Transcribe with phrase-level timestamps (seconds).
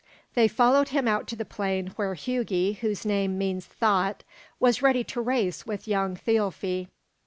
[0.33, 4.23] They followed him out to the plain where Hugi, whose name means "thought,"
[4.59, 6.87] was ready to race with young Thialfi.